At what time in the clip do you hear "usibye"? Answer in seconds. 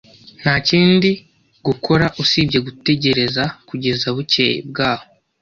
2.21-2.57